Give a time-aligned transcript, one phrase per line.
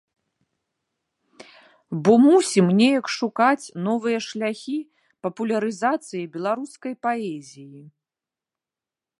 [2.07, 4.79] Бо мусім неяк шукаць новыя шляхі
[5.29, 7.81] папулярызацыі беларускай паэзіі.